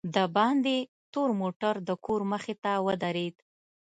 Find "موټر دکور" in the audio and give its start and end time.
1.41-2.21